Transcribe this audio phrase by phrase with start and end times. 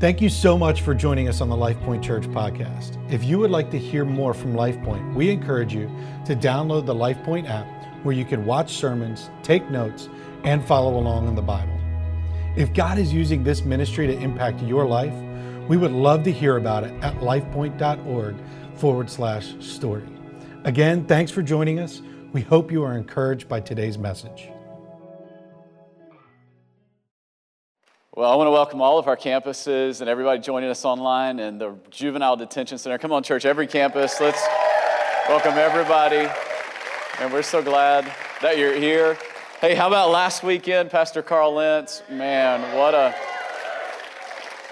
[0.00, 2.96] Thank you so much for joining us on the LifePoint Church podcast.
[3.12, 5.94] If you would like to hear more from LifePoint, we encourage you
[6.24, 7.66] to download the LifePoint app
[8.02, 10.08] where you can watch sermons, take notes,
[10.42, 11.78] and follow along in the Bible.
[12.56, 15.12] If God is using this ministry to impact your life,
[15.68, 18.36] we would love to hear about it at lifepoint.org
[18.76, 20.08] forward slash story.
[20.64, 22.00] Again, thanks for joining us.
[22.32, 24.48] We hope you are encouraged by today's message.
[28.12, 31.60] Well, I want to welcome all of our campuses and everybody joining us online and
[31.60, 32.98] the Juvenile Detention Center.
[32.98, 34.20] Come on, church, every campus.
[34.20, 34.44] Let's
[35.28, 36.28] welcome everybody.
[37.20, 39.16] And we're so glad that you're here.
[39.60, 42.02] Hey, how about last weekend, Pastor Carl Lentz?
[42.10, 43.14] Man, what a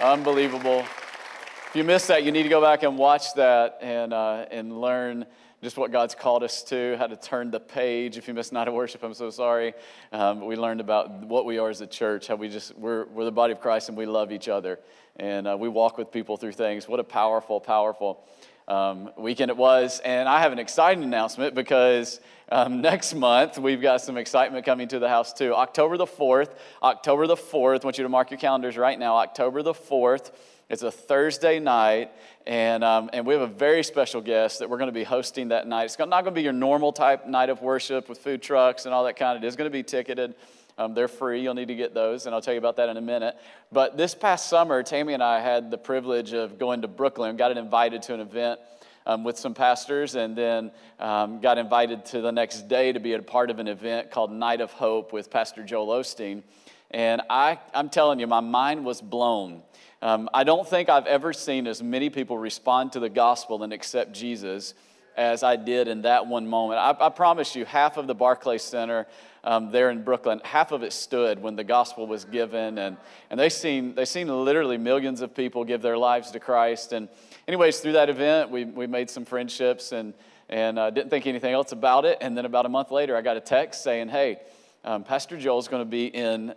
[0.02, 0.80] unbelievable.
[0.80, 4.80] If you missed that, you need to go back and watch that and, uh, and
[4.80, 5.26] learn
[5.62, 8.16] just what God's called us to, how to turn the page.
[8.16, 9.74] If you missed Night of Worship, I'm so sorry.
[10.12, 13.24] Um, we learned about what we are as a church, how we just, we're, we're
[13.24, 14.78] the body of Christ and we love each other.
[15.16, 16.86] And uh, we walk with people through things.
[16.86, 18.24] What a powerful, powerful
[18.68, 20.00] um, weekend it was.
[20.00, 24.86] And I have an exciting announcement because um, next month we've got some excitement coming
[24.88, 25.54] to the house too.
[25.54, 26.50] October the 4th,
[26.82, 30.30] October the 4th, I want you to mark your calendars right now, October the 4th.
[30.70, 32.10] It's a Thursday night,
[32.46, 35.48] and, um, and we have a very special guest that we're going to be hosting
[35.48, 35.84] that night.
[35.84, 38.92] It's not going to be your normal type night of worship with food trucks and
[38.92, 39.42] all that kind of.
[39.42, 40.34] It is going to be ticketed.
[40.78, 41.42] Um, they're free.
[41.42, 43.36] You'll need to get those, and I'll tell you about that in a minute.
[43.70, 47.36] But this past summer, Tammy and I had the privilege of going to Brooklyn.
[47.36, 48.60] Got invited to an event
[49.04, 53.12] um, with some pastors, and then um, got invited to the next day to be
[53.12, 56.42] a part of an event called Night of Hope with Pastor Joel Osteen.
[56.90, 59.62] And I, I'm telling you, my mind was blown
[60.00, 63.72] um, I don't think I've ever seen as many people respond to the gospel and
[63.72, 64.74] accept Jesus
[65.16, 66.78] as I did in that one moment.
[66.78, 69.08] I, I promise you, half of the Barclay Center
[69.48, 72.98] um, there in Brooklyn, half of it stood when the gospel was given, and,
[73.30, 76.92] and they seen they seen literally millions of people give their lives to Christ.
[76.92, 77.08] And
[77.48, 80.12] anyways, through that event, we we made some friendships and
[80.50, 82.18] and uh, didn't think anything else about it.
[82.20, 84.38] And then about a month later, I got a text saying, "Hey,
[84.84, 86.54] um, Pastor Joel's going to be in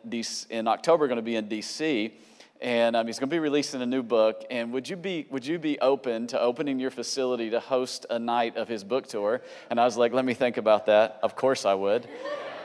[0.49, 2.13] in October, going to be in D.C."
[2.61, 4.45] and um, he's going to be releasing a new book.
[4.51, 8.19] And would you be would you be open to opening your facility to host a
[8.19, 9.41] night of his book tour?
[9.69, 11.19] And I was like, let me think about that.
[11.23, 12.07] Of course I would.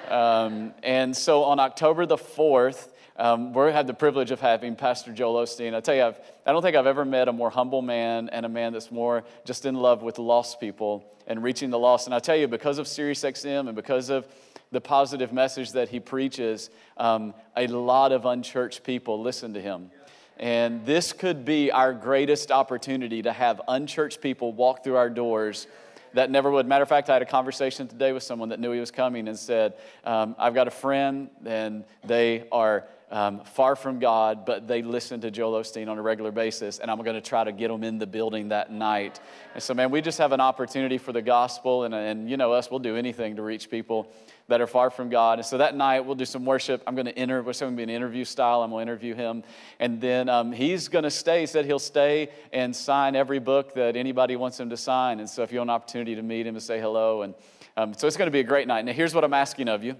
[0.09, 2.93] Um, and so on October the fourth.
[3.19, 5.75] Um, we have the privilege of having Pastor Joel Osteen.
[5.75, 8.44] I tell you, I've, I don't think I've ever met a more humble man and
[8.44, 12.06] a man that's more just in love with lost people and reaching the lost.
[12.06, 14.28] And I tell you, because of SiriusXM and because of
[14.71, 19.91] the positive message that he preaches, um, a lot of unchurched people listen to him.
[20.38, 25.67] And this could be our greatest opportunity to have unchurched people walk through our doors
[26.16, 26.66] that never would.
[26.66, 29.28] Matter of fact, I had a conversation today with someone that knew he was coming
[29.28, 34.66] and said, um, I've got a friend, and they are um, far from God, but
[34.66, 37.53] they listen to Joel Osteen on a regular basis, and I'm going to try to
[37.53, 39.21] get them in the building that night.
[39.55, 42.53] And so, man, we just have an opportunity for the gospel, and, and you know
[42.53, 44.10] us, we'll do anything to reach people
[44.48, 45.38] that are far from God.
[45.38, 46.82] And so that night we'll do some worship.
[46.86, 47.38] I'm going to enter.
[47.48, 48.62] It's going to be an interview style.
[48.62, 49.42] I'm going to interview him,
[49.80, 51.40] and then um, he's going to stay.
[51.40, 55.20] He said he'll stay and sign every book that anybody wants him to sign.
[55.20, 57.34] And so if you want an opportunity to meet him and say hello, and
[57.76, 58.84] um, so it's going to be a great night.
[58.84, 59.96] Now here's what I'm asking of you.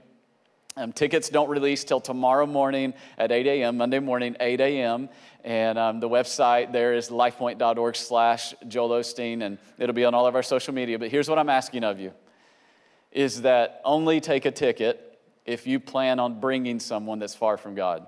[0.79, 5.09] Um, tickets don't release till tomorrow morning at 8 a.m., Monday morning, 8 a.m.
[5.43, 10.27] And um, the website there is lifepoint.org slash Joel Osteen, and it'll be on all
[10.27, 10.99] of our social media.
[10.99, 12.13] But here's what I'm asking of you
[13.17, 17.75] is that only take a ticket if you plan on bringing someone that's far from
[17.75, 18.07] God.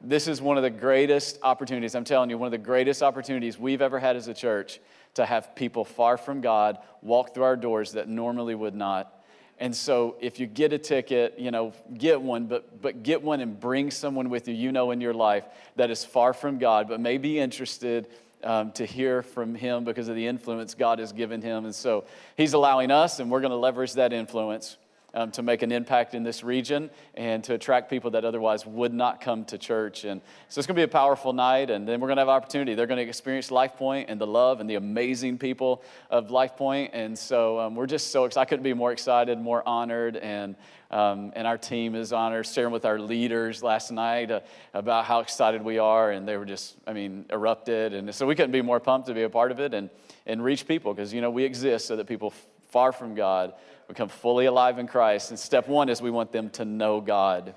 [0.00, 3.56] This is one of the greatest opportunities, I'm telling you, one of the greatest opportunities
[3.56, 4.80] we've ever had as a church
[5.14, 9.22] to have people far from God walk through our doors that normally would not.
[9.58, 13.40] And so if you get a ticket, you know, get one, but, but get one
[13.40, 15.44] and bring someone with you you know in your life
[15.76, 18.08] that is far from God, but may be interested
[18.46, 21.64] um, to hear from him because of the influence God has given him.
[21.64, 22.04] And so
[22.36, 24.76] he's allowing us, and we're going to leverage that influence
[25.14, 28.92] um, to make an impact in this region and to attract people that otherwise would
[28.92, 30.04] not come to church.
[30.04, 32.28] And so it's going to be a powerful night, and then we're going to have
[32.28, 32.74] opportunity.
[32.74, 36.56] They're going to experience Life Point and the love and the amazing people of Life
[36.56, 36.90] Point.
[36.92, 38.46] And so um, we're just so excited.
[38.46, 40.56] I couldn't be more excited, more honored, and
[40.90, 44.40] um, and our team is honored, sharing with our leaders last night uh,
[44.72, 46.12] about how excited we are.
[46.12, 47.92] And they were just, I mean, erupted.
[47.92, 49.90] And so we couldn't be more pumped to be a part of it and,
[50.26, 52.32] and reach people because, you know, we exist so that people
[52.70, 53.54] far from God
[53.88, 55.30] become fully alive in Christ.
[55.30, 57.54] And step one is we want them to know God.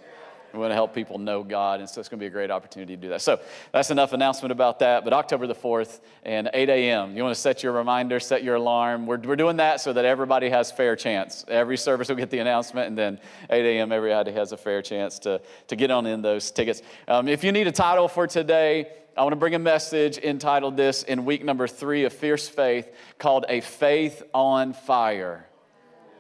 [0.54, 2.50] We want to help people know God, and so it's going to be a great
[2.50, 3.22] opportunity to do that.
[3.22, 3.40] So
[3.72, 5.04] that's enough announcement about that.
[5.04, 8.56] But October the 4th and 8 a.m., you want to set your reminder, set your
[8.56, 9.06] alarm.
[9.06, 11.46] We're, we're doing that so that everybody has fair chance.
[11.48, 15.20] Every service will get the announcement, and then 8 a.m., everybody has a fair chance
[15.20, 16.82] to, to get on in those tickets.
[17.08, 20.78] Um, if you need a title for today, I want to bring a message entitled
[20.78, 25.49] this in week number three of Fierce Faith called A Faith on Fire.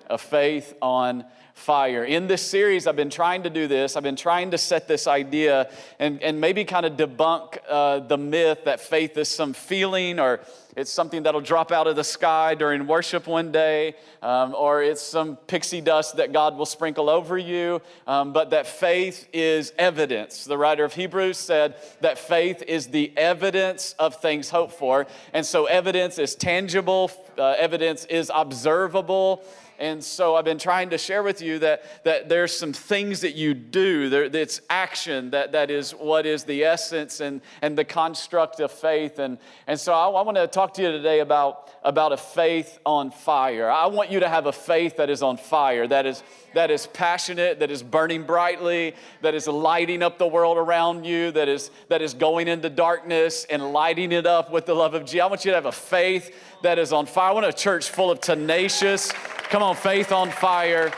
[0.09, 1.25] A Faith on
[1.59, 2.05] fire.
[2.05, 3.97] In this series, I've been trying to do this.
[3.97, 5.69] I've been trying to set this idea
[5.99, 10.39] and, and maybe kind of debunk uh, the myth that faith is some feeling or
[10.77, 15.01] it's something that'll drop out of the sky during worship one day, um, or it's
[15.01, 20.45] some pixie dust that God will sprinkle over you, um, but that faith is evidence.
[20.45, 25.07] The writer of Hebrews said that faith is the evidence of things hoped for.
[25.33, 29.43] And so evidence is tangible, uh, evidence is observable.
[29.79, 33.35] And so I've been trying to share with you that, that there's some things that
[33.35, 37.85] you do, there, it's action that, that is what is the essence and, and the
[37.85, 39.19] construct of faith.
[39.19, 39.37] And,
[39.67, 43.09] and so I, I want to talk to you today about, about a faith on
[43.09, 43.69] fire.
[43.71, 46.23] I want you to have a faith that is on fire, that is,
[46.53, 51.31] that is passionate, that is burning brightly, that is lighting up the world around you,
[51.31, 55.05] that is, that is going into darkness and lighting it up with the love of
[55.05, 55.21] Jesus.
[55.21, 57.29] I want you to have a faith that is on fire.
[57.29, 59.13] I want a church full of tenacious,
[59.49, 60.91] come on, faith on fire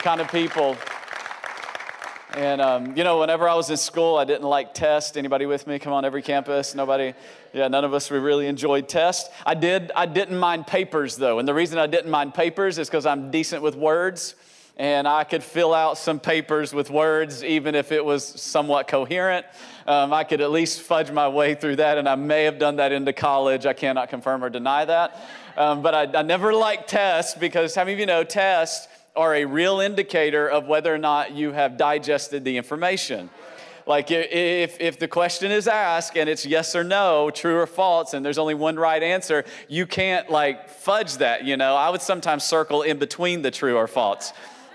[0.00, 0.76] kind of people.
[2.34, 5.16] And um, you know, whenever I was in school, I didn't like tests.
[5.16, 5.78] Anybody with me?
[5.78, 6.74] Come on, every campus.
[6.74, 7.14] Nobody.
[7.52, 8.10] Yeah, none of us.
[8.10, 9.30] We really enjoyed tests.
[9.44, 9.90] I did.
[9.96, 13.30] I didn't mind papers though, and the reason I didn't mind papers is because I'm
[13.30, 14.36] decent with words,
[14.80, 19.44] and I could fill out some papers with words, even if it was somewhat coherent.
[19.86, 22.76] Um, I could at least fudge my way through that, and I may have done
[22.76, 23.66] that into college.
[23.66, 25.20] I cannot confirm or deny that.
[25.58, 28.88] Um, but I, I never liked tests because how many of you know tests?
[29.16, 33.28] are a real indicator of whether or not you have digested the information.
[33.84, 38.14] Like if, if the question is asked and it's yes or no, true or false,
[38.14, 41.74] and there's only one right answer, you can't like fudge that, you know.
[41.74, 44.32] I would sometimes circle in between the true or false.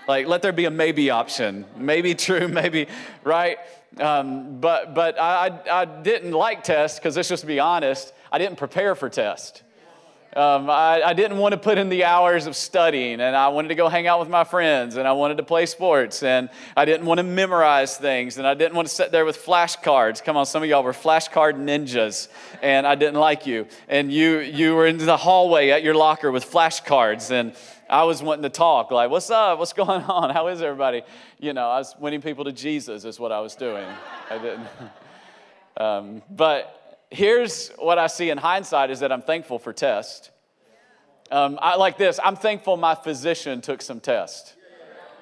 [0.08, 1.64] Like let there be a maybe option.
[1.76, 2.86] Maybe true, maybe
[3.24, 3.58] right.
[3.98, 8.56] Um, but but I, I didn't like tests because let's just be honest, I didn't
[8.56, 9.62] prepare for test.
[10.36, 13.68] Um, I, I, didn't want to put in the hours of studying, and I wanted
[13.68, 16.84] to go hang out with my friends, and I wanted to play sports, and I
[16.84, 20.22] didn't want to memorize things, and I didn't want to sit there with flashcards.
[20.22, 22.28] Come on, some of y'all were flashcard ninjas,
[22.60, 23.66] and I didn't like you.
[23.88, 27.54] And you, you were in the hallway at your locker with flashcards, and
[27.88, 29.58] I was wanting to talk, like, what's up?
[29.58, 30.30] What's going on?
[30.30, 31.02] How is everybody?
[31.38, 33.86] You know, I was winning people to Jesus, is what I was doing.
[34.30, 34.66] I didn't.
[35.78, 40.30] Um, but here's what I see in hindsight is that I'm thankful for tests.
[41.30, 42.18] Um, I like this.
[42.24, 44.54] I'm thankful my physician took some tests.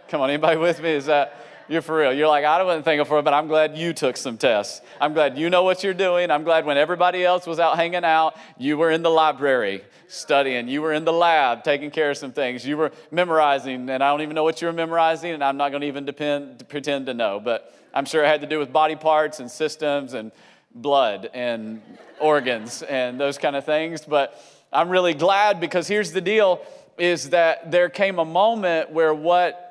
[0.06, 0.90] Come on, anybody with me?
[0.90, 1.34] Is that
[1.68, 2.12] you're for real?
[2.12, 4.80] You're like I wasn't thankful for it, but I'm glad you took some tests.
[5.00, 6.30] I'm glad you know what you're doing.
[6.30, 10.68] I'm glad when everybody else was out hanging out, you were in the library studying.
[10.68, 12.66] You were in the lab taking care of some things.
[12.66, 15.70] You were memorizing, and I don't even know what you were memorizing, and I'm not
[15.70, 17.40] going to even depend, pretend to know.
[17.40, 20.32] But I'm sure it had to do with body parts and systems and
[20.74, 21.80] blood and
[22.20, 24.02] organs and those kind of things.
[24.04, 24.40] But
[24.72, 26.60] I'm really glad because here's the deal
[26.98, 29.63] is that there came a moment where what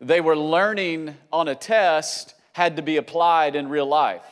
[0.00, 4.22] they were learning on a test had to be applied in real life.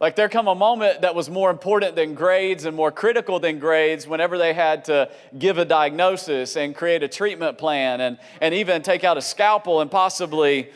[0.00, 3.58] Like there come a moment that was more important than grades and more critical than
[3.58, 8.54] grades whenever they had to give a diagnosis and create a treatment plan and, and
[8.54, 10.68] even take out a scalpel and possibly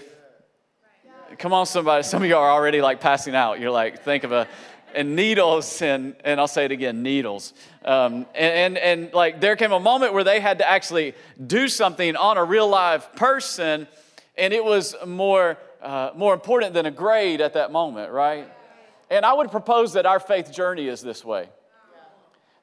[1.37, 2.02] Come on, somebody.
[2.02, 3.61] Some of you are already like passing out.
[3.61, 4.49] You're like, think of a,
[4.94, 7.52] and needles, and, and I'll say it again, needles.
[7.85, 11.14] Um, and, and, and like there came a moment where they had to actually
[11.47, 13.87] do something on a real live person,
[14.37, 18.50] and it was more, uh, more important than a grade at that moment, right?
[19.11, 21.49] And I would propose that our faith journey is this way.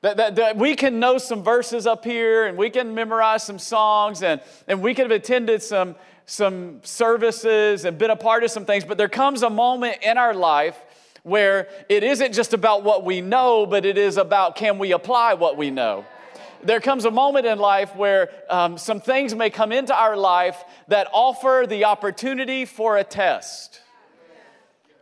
[0.02, 3.58] That, that, that, we can know some verses up here and we can memorize some
[3.58, 5.96] songs and, and we could have attended some,
[6.28, 10.20] some services and been a part of some things, but there comes a moment in
[10.20, 10.80] our life
[11.26, 15.34] where it isn't just about what we know, but it is about can we apply
[15.34, 16.06] what we know.
[16.64, 20.64] There comes a moment in life where um, some things may come into our life
[20.88, 23.82] that offer the opportunity for a test.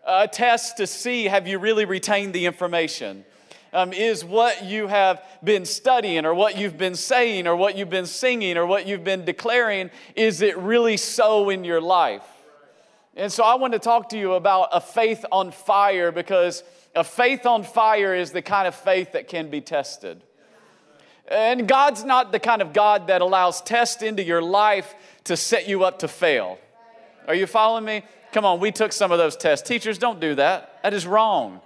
[0.08, 3.24] A test to see have you really retained the information?
[3.74, 7.90] um, is what you have been studying or what you've been saying or what you've
[7.90, 9.90] been singing or what you've been declaring.
[10.16, 12.24] Is it really so in your life?
[13.16, 16.64] And so I want to talk to you about a faith on fire because
[16.96, 20.22] a faith on fire is the kind of faith that can be tested.
[21.28, 24.94] And God's not the kind of God that allows tests into your life
[25.26, 26.58] to set you up to fail.
[27.28, 28.04] Are you following me?
[28.34, 29.68] Come on, we took some of those tests.
[29.68, 30.82] Teachers, don't do that.
[30.84, 31.62] That is wrong.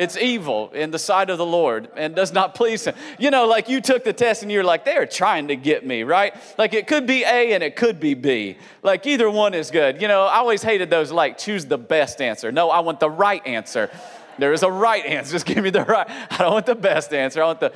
[0.00, 2.94] It's evil in the sight of the Lord and does not please Him.
[3.18, 6.04] You know, like you took the test and you're like, they're trying to get me,
[6.04, 6.34] right?
[6.56, 8.56] Like it could be A and it could be B.
[8.82, 10.00] Like either one is good.
[10.00, 12.50] You know, I always hated those like choose the best answer.
[12.50, 13.90] No, I want the right answer.
[14.38, 15.32] There is a right answer.
[15.32, 16.08] Just give me the right.
[16.08, 17.42] I don't want the best answer.
[17.42, 17.74] I want the.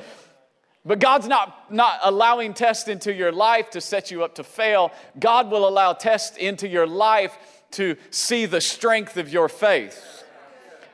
[0.83, 4.91] But God's not, not allowing tests into your life to set you up to fail.
[5.19, 7.37] God will allow tests into your life
[7.73, 10.23] to see the strength of your faith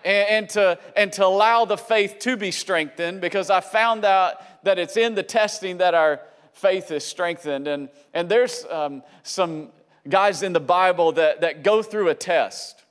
[0.03, 4.36] and, and, to, and to allow the faith to be strengthened because I found out
[4.63, 6.22] that it's in the testing that our
[6.53, 7.67] faith is strengthened.
[7.67, 9.70] And, and there's um, some
[10.08, 12.84] guys in the Bible that, that go through a test.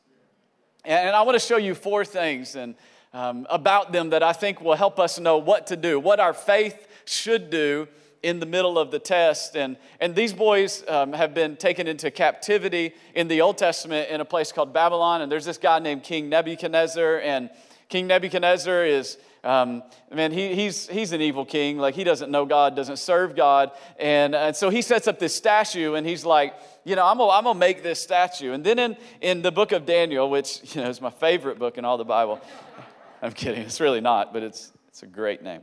[0.84, 2.74] And I want to show you four things and,
[3.12, 6.32] um, about them that I think will help us know what to do, what our
[6.32, 7.88] faith should do
[8.22, 9.56] in the middle of the test.
[9.56, 14.20] And, and these boys um, have been taken into captivity in the Old Testament in
[14.20, 15.22] a place called Babylon.
[15.22, 17.20] And there's this guy named King Nebuchadnezzar.
[17.20, 17.50] And
[17.88, 21.78] King Nebuchadnezzar is, um, man, he, he's, he's an evil king.
[21.78, 23.70] Like, he doesn't know God, doesn't serve God.
[23.98, 27.32] And, and so he sets up this statue and he's like, you know, I'm gonna,
[27.32, 28.52] I'm gonna make this statue.
[28.52, 31.78] And then in, in the book of Daniel, which, you know, is my favorite book
[31.78, 32.40] in all the Bible,
[33.22, 35.62] I'm kidding, it's really not, but it's, it's a great name.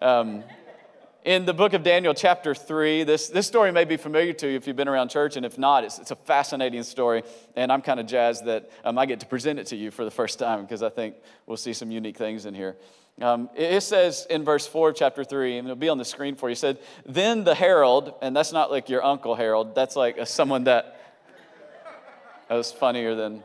[0.00, 0.42] Um,
[1.24, 4.56] in the book of Daniel, chapter 3, this, this story may be familiar to you
[4.56, 7.22] if you've been around church, and if not, it's, it's a fascinating story.
[7.56, 10.04] And I'm kind of jazzed that um, I get to present it to you for
[10.04, 11.14] the first time because I think
[11.46, 12.76] we'll see some unique things in here.
[13.22, 16.36] Um, it says in verse 4 of chapter 3, and it'll be on the screen
[16.36, 19.96] for you, it said, Then the herald, and that's not like your uncle Harold, that's
[19.96, 21.00] like a, someone that,
[22.48, 23.42] that was funnier than,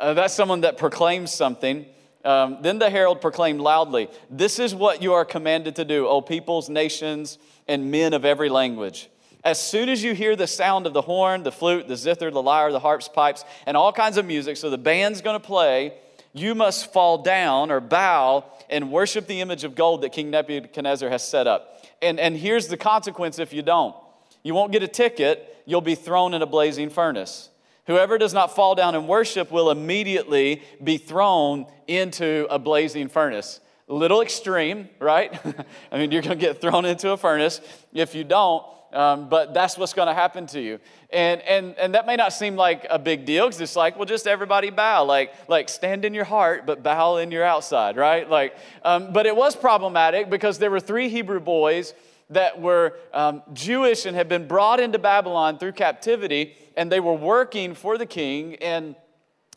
[0.00, 1.86] uh, that's someone that proclaims something.
[2.24, 6.20] Um, then the herald proclaimed loudly, This is what you are commanded to do, O
[6.20, 9.08] peoples, nations, and men of every language.
[9.44, 12.42] As soon as you hear the sound of the horn, the flute, the zither, the
[12.42, 15.94] lyre, the harps, pipes, and all kinds of music, so the band's gonna play,
[16.32, 21.08] you must fall down or bow and worship the image of gold that King Nebuchadnezzar
[21.08, 21.84] has set up.
[22.02, 23.94] And, and here's the consequence if you don't
[24.42, 27.47] you won't get a ticket, you'll be thrown in a blazing furnace.
[27.88, 33.60] Whoever does not fall down and worship will immediately be thrown into a blazing furnace.
[33.86, 35.34] Little extreme, right?
[35.90, 37.62] I mean, you're going to get thrown into a furnace
[37.94, 40.80] if you don't, um, but that's what's going to happen to you.
[41.08, 44.04] And, and, and that may not seem like a big deal because it's like, well,
[44.04, 45.04] just everybody bow.
[45.04, 48.28] Like, like stand in your heart, but bow in your outside, right?
[48.28, 48.54] Like,
[48.84, 51.94] um, but it was problematic because there were three Hebrew boys
[52.30, 57.14] that were um, Jewish and had been brought into Babylon through captivity, and they were
[57.14, 58.56] working for the king.
[58.56, 58.94] And,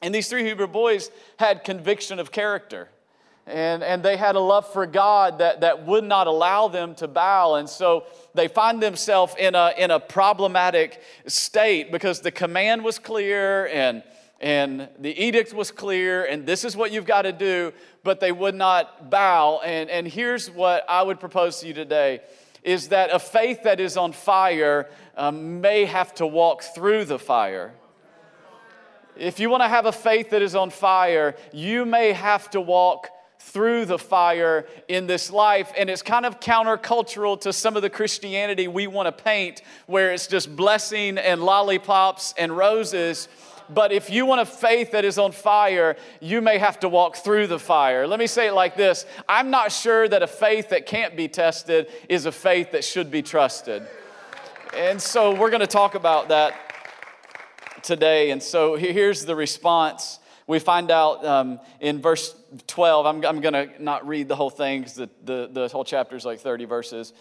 [0.02, 2.90] and these three Hebrew boys had conviction of character.
[3.48, 7.08] And, and they had a love for God that, that would not allow them to
[7.08, 7.56] bow.
[7.56, 13.00] And so they find themselves in a, in a problematic state because the command was
[13.00, 14.04] clear and,
[14.40, 17.74] and the edict was clear, and this is what you've got to do,
[18.04, 19.62] but they would not bow.
[19.64, 22.22] And, and here's what I would propose to you today
[22.64, 27.20] is that a faith that is on fire um, may have to walk through the
[27.20, 27.74] fire.
[29.18, 32.62] If you want to have a faith that is on fire, you may have to
[32.62, 35.72] walk through the fire in this life.
[35.78, 40.14] And it's kind of countercultural to some of the Christianity we want to paint, where
[40.14, 43.28] it's just blessing and lollipops and roses.
[43.74, 47.18] But if you want a faith that is on fire, you may have to walk
[47.18, 48.06] through the fire.
[48.08, 51.28] Let me say it like this I'm not sure that a faith that can't be
[51.28, 53.88] tested is a faith that should be trusted.
[54.76, 56.56] And so we're going to talk about that
[57.84, 58.32] today.
[58.32, 60.20] And so here's the response.
[60.48, 62.36] We find out um, in verse
[62.68, 65.86] 12, I'm, I'm going to not read the whole thing because the, the, the, whole
[65.86, 67.14] chapter is like 30 verses.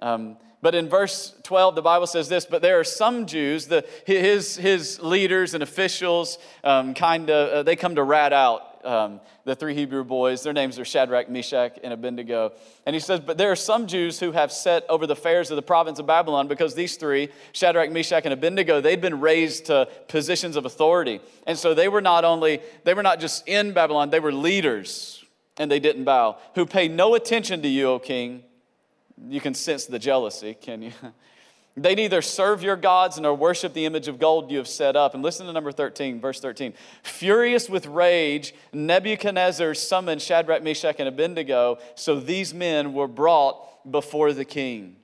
[0.00, 3.84] Um, but in verse 12, the Bible says this But there are some Jews, the,
[4.06, 9.20] his, his leaders and officials, um, kind of, uh, they come to rat out um,
[9.44, 10.42] the three Hebrew boys.
[10.42, 12.52] Their names are Shadrach, Meshach, and Abednego.
[12.86, 15.56] And he says, But there are some Jews who have set over the affairs of
[15.56, 19.88] the province of Babylon because these three, Shadrach, Meshach, and Abednego, they'd been raised to
[20.08, 21.20] positions of authority.
[21.46, 25.24] And so they were not only, they were not just in Babylon, they were leaders,
[25.56, 28.42] and they didn't bow, who pay no attention to you, O king
[29.28, 30.92] you can sense the jealousy, can you?
[31.82, 35.14] They neither serve your gods nor worship the image of gold you have set up.
[35.14, 36.74] And listen to number 13, verse 13.
[37.02, 41.78] Furious with rage, Nebuchadnezzar summoned Shadrach, Meshach, and Abednego.
[41.94, 44.96] So these men were brought before the king.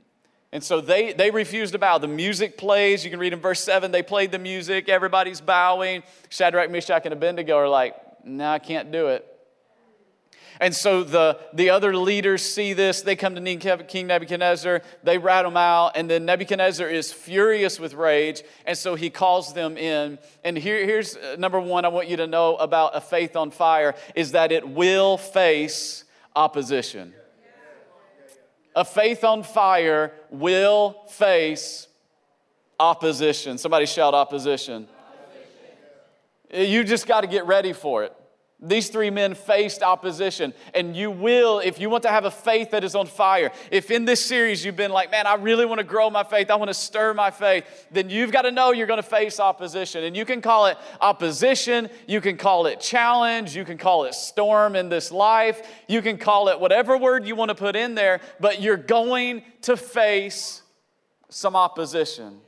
[0.52, 1.99] And so they, they refused to bow.
[1.99, 3.04] The music plays.
[3.04, 4.88] You can read in verse 7, they played the music.
[4.88, 6.02] Everybody's bowing.
[6.28, 9.26] Shadrach, Meshach, and Abednego are like, no, I can't do it.
[10.64, 13.02] And so the, the other leaders see this.
[13.02, 14.80] They come to King Nebuchadnezzar.
[15.02, 15.92] They rat him out.
[15.94, 18.42] And then Nebuchadnezzar is furious with rage.
[18.64, 20.18] And so he calls them in.
[20.42, 23.50] And here, here's uh, number one I want you to know about a faith on
[23.50, 26.04] fire is that it will face
[26.35, 27.12] opposition.
[28.75, 31.88] A faith on fire will face
[32.80, 33.59] opposition.
[33.59, 34.88] Somebody shout opposition.
[36.49, 36.73] opposition.
[36.73, 38.16] You just got to get ready for it.
[38.66, 42.71] These three men faced opposition, and you will, if you want to have a faith
[42.71, 45.80] that is on fire, if in this series you've been like, man, I really want
[45.80, 48.73] to grow my faith, I want to stir my faith, then you've got to know
[48.73, 50.04] you're going to face opposition.
[50.04, 54.14] And you can call it opposition, you can call it challenge, you can call it
[54.14, 57.94] storm in this life, you can call it whatever word you want to put in
[57.94, 60.62] there, but you're going to face
[61.28, 62.40] some opposition.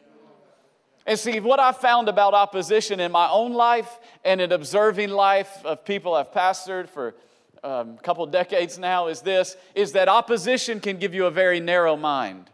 [1.07, 5.65] And see, what I found about opposition in my own life and in observing life
[5.65, 7.15] of people I've pastored for
[7.63, 11.61] um, a couple decades now is this, is that opposition can give you a very
[11.61, 12.51] narrow mind.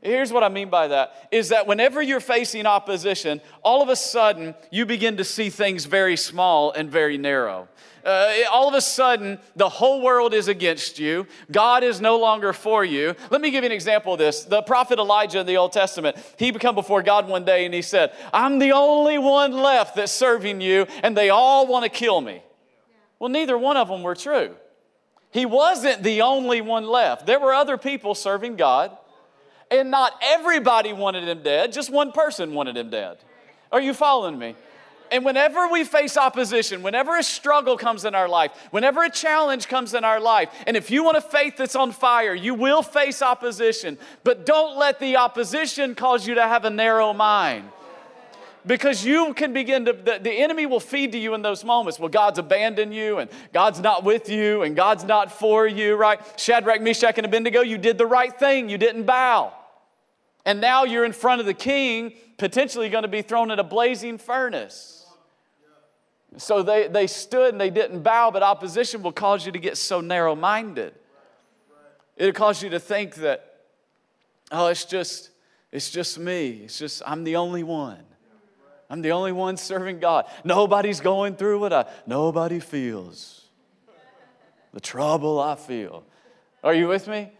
[0.00, 3.96] Here's what I mean by that is that whenever you're facing opposition, all of a
[3.96, 7.68] sudden you begin to see things very small and very narrow.
[8.08, 11.26] Uh, all of a sudden, the whole world is against you.
[11.52, 13.14] God is no longer for you.
[13.28, 14.44] Let me give you an example of this.
[14.44, 17.82] The prophet Elijah in the Old Testament, he come before God one day and he
[17.82, 22.22] said, I'm the only one left that's serving you, and they all want to kill
[22.22, 22.42] me.
[23.18, 24.54] Well, neither one of them were true.
[25.30, 27.26] He wasn't the only one left.
[27.26, 28.96] There were other people serving God,
[29.70, 33.18] and not everybody wanted him dead, just one person wanted him dead.
[33.70, 34.54] Are you following me?
[35.10, 39.68] And whenever we face opposition, whenever a struggle comes in our life, whenever a challenge
[39.68, 42.82] comes in our life, and if you want a faith that's on fire, you will
[42.82, 43.98] face opposition.
[44.24, 47.68] But don't let the opposition cause you to have a narrow mind.
[48.66, 51.98] Because you can begin to, the, the enemy will feed to you in those moments.
[51.98, 56.20] Well, God's abandoned you, and God's not with you, and God's not for you, right?
[56.36, 59.54] Shadrach, Meshach, and Abednego, you did the right thing, you didn't bow.
[60.44, 63.64] And now you're in front of the king, potentially going to be thrown in a
[63.64, 64.97] blazing furnace.
[66.36, 69.76] So they, they stood and they didn't bow, but opposition will cause you to get
[69.78, 70.94] so narrow minded.
[72.16, 73.60] It'll cause you to think that,
[74.52, 75.30] oh, it's just,
[75.72, 76.62] it's just me.
[76.64, 78.04] It's just, I'm the only one.
[78.90, 80.26] I'm the only one serving God.
[80.44, 83.46] Nobody's going through what I, nobody feels.
[84.72, 86.04] The trouble I feel.
[86.62, 87.30] Are you with me?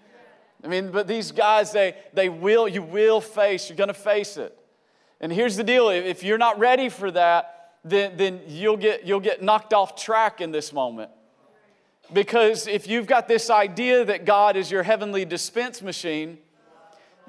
[0.62, 4.36] I mean, but these guys, they, they will, you will face, you're going to face
[4.36, 4.56] it.
[5.20, 7.57] And here's the deal if you're not ready for that,
[7.88, 11.10] then, then you'll, get, you'll get knocked off track in this moment.
[12.12, 16.38] Because if you've got this idea that God is your heavenly dispense machine,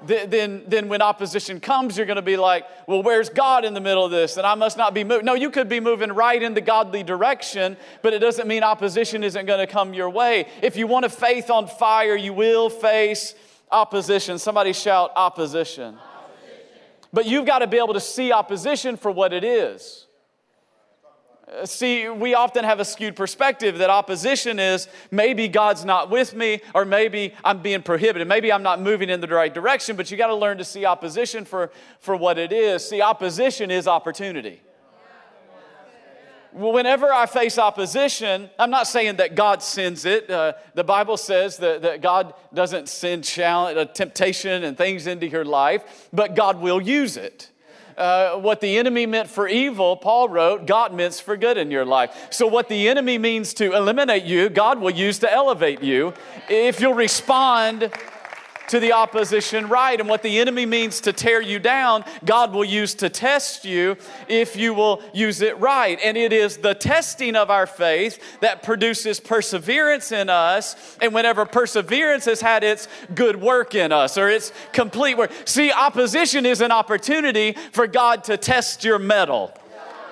[0.06, 3.80] then, then when opposition comes, you're going to be like, well, where's God in the
[3.80, 4.38] middle of this?
[4.38, 5.26] And I must not be moving.
[5.26, 9.22] No, you could be moving right in the godly direction, but it doesn't mean opposition
[9.22, 10.48] isn't going to come your way.
[10.62, 13.34] If you want a faith on fire, you will face
[13.70, 14.38] opposition.
[14.38, 15.98] Somebody shout opposition.
[15.98, 15.98] opposition.
[17.12, 20.06] But you've got to be able to see opposition for what it is.
[21.64, 26.60] See, we often have a skewed perspective that opposition is maybe God's not with me,
[26.74, 28.28] or maybe I'm being prohibited.
[28.28, 30.84] Maybe I'm not moving in the right direction, but you got to learn to see
[30.84, 32.88] opposition for, for what it is.
[32.88, 34.62] See, opposition is opportunity.
[36.52, 40.28] Whenever I face opposition, I'm not saying that God sends it.
[40.28, 45.28] Uh, the Bible says that, that God doesn't send challenge, uh, temptation and things into
[45.28, 47.50] your life, but God will use it.
[48.00, 51.84] Uh, what the enemy meant for evil, Paul wrote, God meant for good in your
[51.84, 52.28] life.
[52.30, 56.14] So, what the enemy means to eliminate you, God will use to elevate you
[56.48, 57.92] if you'll respond
[58.70, 59.98] to the opposition right.
[59.98, 63.96] And what the enemy means to tear you down, God will use to test you
[64.28, 65.98] if you will use it right.
[66.02, 70.96] And it is the testing of our faith that produces perseverance in us.
[71.00, 75.72] And whenever perseverance has had its good work in us or its complete work, see,
[75.72, 79.52] opposition is an opportunity for God to test your mettle.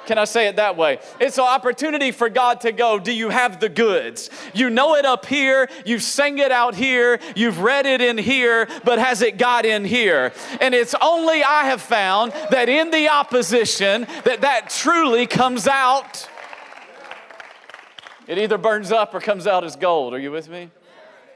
[0.09, 1.01] Can I say it that way?
[1.21, 4.31] It's an opportunity for God to go, Do you have the goods?
[4.55, 8.67] You know it up here, you've sang it out here, you've read it in here,
[8.85, 10.33] but has it got in here?
[10.63, 16.27] And it's only I have found that in the opposition that that truly comes out.
[18.27, 20.15] It either burns up or comes out as gold.
[20.15, 20.71] Are you with me?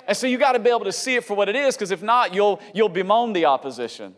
[0.09, 1.91] And so you got to be able to see it for what it is, because
[1.91, 4.15] if not, you'll, you'll bemoan the opposition.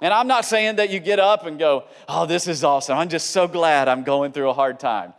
[0.00, 2.96] And I'm not saying that you get up and go, oh, this is awesome.
[2.96, 5.12] I'm just so glad I'm going through a hard time.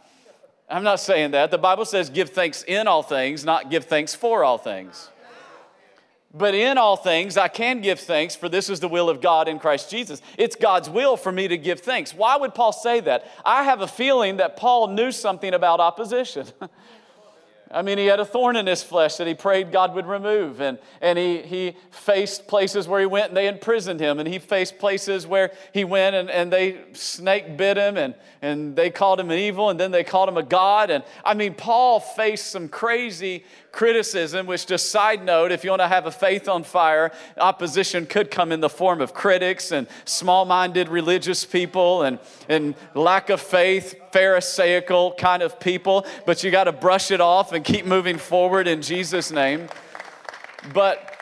[0.70, 1.52] I'm not saying that.
[1.52, 5.10] The Bible says give thanks in all things, not give thanks for all things.
[6.32, 9.48] But in all things, I can give thanks, for this is the will of God
[9.48, 10.22] in Christ Jesus.
[10.38, 12.14] It's God's will for me to give thanks.
[12.14, 13.26] Why would Paul say that?
[13.44, 16.46] I have a feeling that Paul knew something about opposition.
[17.72, 20.60] I mean, he had a thorn in his flesh that he prayed God would remove.
[20.60, 24.18] And, and he, he faced places where he went and they imprisoned him.
[24.18, 28.76] And he faced places where he went and, and they snake bit him and, and
[28.76, 30.90] they called him an evil and then they called him a God.
[30.90, 35.82] And I mean, Paul faced some crazy criticism, which, just side note, if you want
[35.82, 39.88] to have a faith on fire, opposition could come in the form of critics and
[40.06, 46.52] small minded religious people and, and lack of faith Pharisaical kind of people, but you
[46.52, 49.70] got to brush it off and keep moving forward in Jesus' name.
[50.74, 51.19] But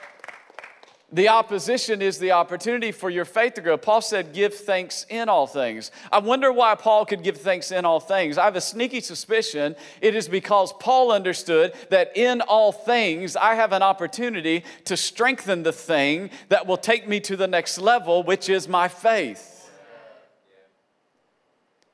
[1.10, 3.78] the opposition is the opportunity for your faith to grow.
[3.78, 5.89] Paul said, Give thanks in all things.
[6.12, 8.38] I wonder why Paul could give thanks in all things.
[8.38, 13.56] I have a sneaky suspicion it is because Paul understood that in all things I
[13.56, 18.24] have an opportunity to strengthen the thing that will take me to the next level,
[18.24, 19.54] which is my faith.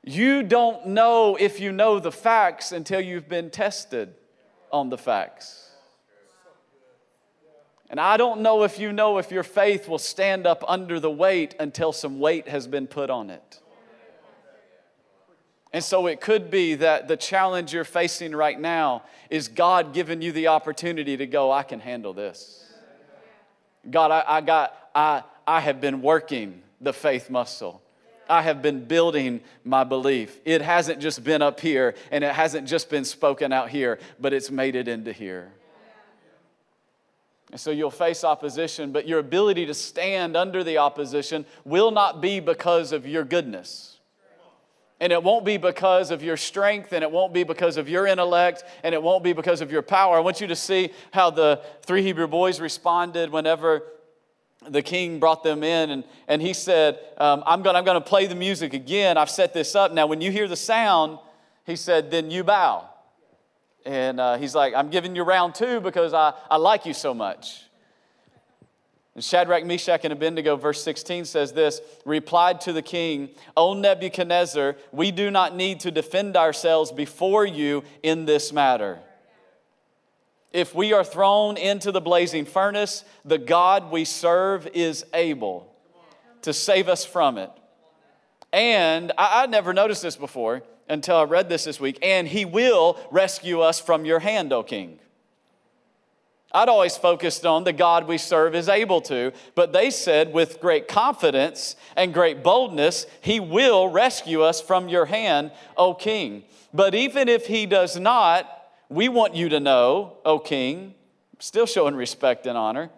[0.02, 4.12] You don't know if you know the facts until you've been tested
[4.72, 5.63] on the facts.
[7.94, 11.12] And I don't know if you know if your faith will stand up under the
[11.12, 13.60] weight until some weight has been put on it.
[15.72, 20.22] And so it could be that the challenge you're facing right now is God giving
[20.22, 22.66] you the opportunity to go, I can handle this.
[23.88, 27.80] God, I, I got, I, I have been working the faith muscle.
[28.28, 30.40] I have been building my belief.
[30.44, 34.32] It hasn't just been up here and it hasn't just been spoken out here, but
[34.32, 35.52] it's made it into here.
[37.54, 42.20] And so you'll face opposition, but your ability to stand under the opposition will not
[42.20, 44.00] be because of your goodness.
[44.98, 48.08] And it won't be because of your strength, and it won't be because of your
[48.08, 50.16] intellect, and it won't be because of your power.
[50.16, 53.84] I want you to see how the three Hebrew boys responded whenever
[54.68, 58.26] the king brought them in, and, and he said, um, I'm going I'm to play
[58.26, 59.16] the music again.
[59.16, 59.92] I've set this up.
[59.92, 61.20] Now, when you hear the sound,
[61.64, 62.90] he said, then you bow.
[63.84, 67.12] And uh, he's like, I'm giving you round two because I, I like you so
[67.12, 67.62] much.
[69.14, 74.76] And Shadrach, Meshach, and Abednego, verse 16 says this replied to the king, O Nebuchadnezzar,
[74.90, 78.98] we do not need to defend ourselves before you in this matter.
[80.52, 85.72] If we are thrown into the blazing furnace, the God we serve is able
[86.42, 87.50] to save us from it.
[88.52, 92.44] And I, I never noticed this before until I read this this week, and he
[92.44, 94.98] will rescue us from your hand, O king.
[96.54, 100.60] I'd always focused on the God we serve is able to, but they said with
[100.60, 106.44] great confidence and great boldness, He will rescue us from your hand, O King.
[106.72, 108.48] But even if He does not,
[108.88, 110.94] we want you to know, O King,
[111.40, 112.88] still showing respect and honor,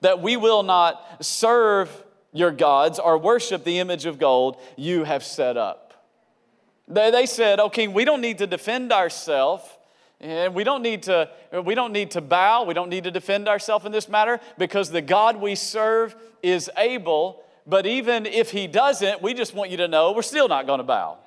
[0.00, 5.22] that we will not serve your gods or worship the image of gold you have
[5.22, 5.85] set up.
[6.88, 9.64] They, they said, okay, we don't need to defend ourselves.
[10.20, 11.28] And we don't need to
[11.64, 14.90] we don't need to bow, we don't need to defend ourselves in this matter because
[14.90, 19.76] the God we serve is able, but even if he doesn't, we just want you
[19.76, 21.18] to know we're still not going to bow.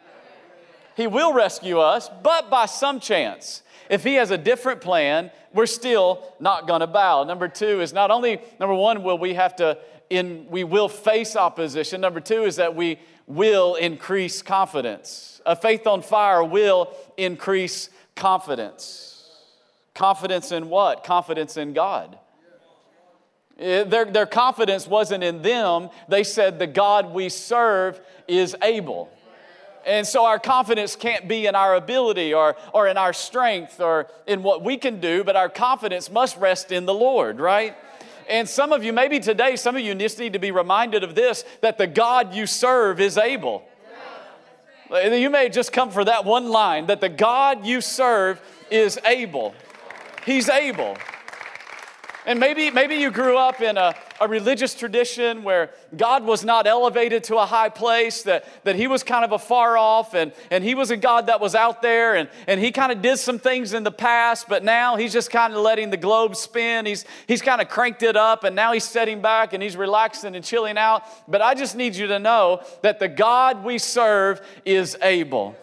[0.98, 5.68] He will rescue us, but by some chance, if he has a different plan, we're
[5.68, 7.24] still not going to bow.
[7.24, 9.78] Number 2 is not only number 1 will we have to
[10.10, 12.02] in we will face opposition.
[12.02, 15.39] Number 2 is that we will increase confidence.
[15.50, 19.28] A faith on fire will increase confidence.
[19.96, 21.04] Confidence in what?
[21.04, 22.20] Confidence in God.
[23.58, 25.90] Eh, their, their confidence wasn't in them.
[26.08, 29.10] They said, The God we serve is able.
[29.88, 34.06] And so our confidence can't be in our ability or, or in our strength or
[34.28, 37.76] in what we can do, but our confidence must rest in the Lord, right?
[38.30, 41.16] And some of you, maybe today, some of you just need to be reminded of
[41.16, 43.64] this that the God you serve is able.
[44.92, 49.00] Uh, you may just come for that one line that the God you serve is
[49.06, 49.54] able.
[50.26, 50.98] He's able.
[52.30, 56.68] And maybe, maybe you grew up in a, a religious tradition where God was not
[56.68, 60.64] elevated to a high place, that, that He was kind of afar off, and, and
[60.64, 63.40] He was a God that was out there, and, and He kind of did some
[63.40, 66.86] things in the past, but now He's just kind of letting the globe spin.
[66.86, 70.36] He's, he's kind of cranked it up, and now He's setting back and He's relaxing
[70.36, 71.06] and chilling out.
[71.28, 75.56] But I just need you to know that the God we serve is able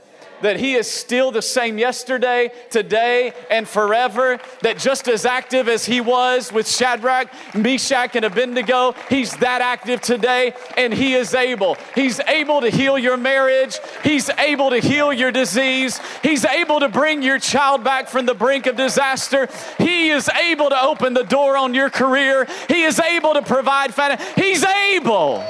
[0.43, 4.39] that He is still the same yesterday, today, and forever.
[4.63, 10.01] That just as active as He was with Shadrach, Meshach, and Abednego, He's that active
[10.01, 11.77] today, and He is able.
[11.95, 16.89] He's able to heal your marriage, He's able to heal your disease, He's able to
[16.89, 19.49] bring your child back from the brink of disaster.
[19.79, 23.95] He is able to open the door on your career, He is able to provide
[23.95, 24.23] finance.
[24.35, 25.45] He's able.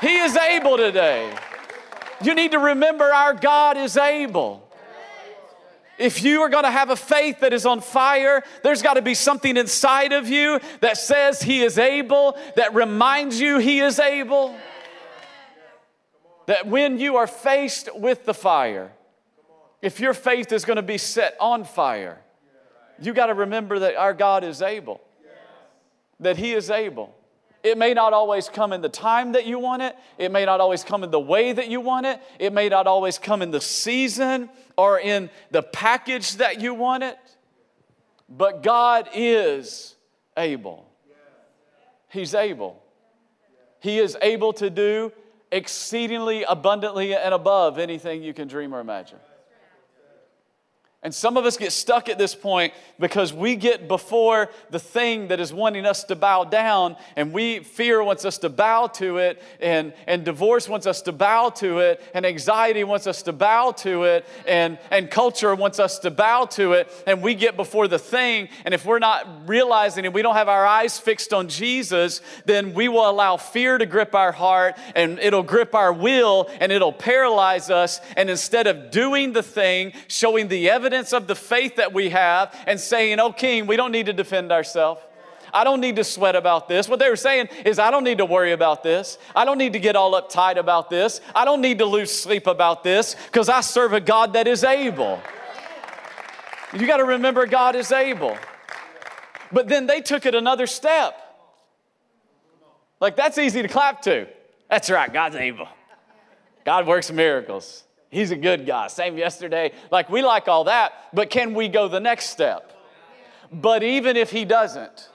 [0.00, 1.32] He is able today.
[2.24, 4.68] You need to remember our God is able.
[5.98, 9.02] If you are going to have a faith that is on fire, there's got to
[9.02, 13.98] be something inside of you that says He is able, that reminds you He is
[13.98, 14.56] able.
[16.46, 18.92] That when you are faced with the fire,
[19.80, 22.20] if your faith is going to be set on fire,
[23.00, 25.00] you got to remember that our God is able,
[26.20, 27.14] that He is able.
[27.62, 29.96] It may not always come in the time that you want it.
[30.18, 32.20] It may not always come in the way that you want it.
[32.38, 37.04] It may not always come in the season or in the package that you want
[37.04, 37.16] it.
[38.28, 39.94] But God is
[40.36, 40.88] able.
[42.08, 42.82] He's able.
[43.80, 45.12] He is able to do
[45.52, 49.18] exceedingly abundantly and above anything you can dream or imagine.
[51.04, 55.28] And some of us get stuck at this point because we get before the thing
[55.28, 59.18] that is wanting us to bow down, and we fear wants us to bow to
[59.18, 63.32] it, and, and divorce wants us to bow to it, and anxiety wants us to
[63.32, 67.56] bow to it, and, and culture wants us to bow to it, and we get
[67.56, 71.32] before the thing, and if we're not realizing it, we don't have our eyes fixed
[71.32, 75.92] on Jesus, then we will allow fear to grip our heart, and it'll grip our
[75.92, 81.14] will, and it'll paralyze us, and instead of doing the thing, showing the evidence evidence
[81.14, 84.52] of the faith that we have and saying, Oh, King, we don't need to defend
[84.52, 85.00] ourselves.
[85.54, 86.88] I don't need to sweat about this.
[86.88, 89.18] What they were saying is, I don't need to worry about this.
[89.34, 91.20] I don't need to get all uptight about this.
[91.34, 94.64] I don't need to lose sleep about this because I serve a God that is
[94.64, 95.20] able.
[96.74, 98.36] You got to remember, God is able.
[99.50, 101.18] But then they took it another step.
[103.00, 104.26] Like, that's easy to clap to.
[104.70, 105.68] That's right, God's able.
[106.64, 107.84] God works miracles.
[108.12, 108.88] He's a good guy.
[108.88, 109.72] Same yesterday.
[109.90, 112.70] Like, we like all that, but can we go the next step?
[113.50, 115.08] But even if he doesn't,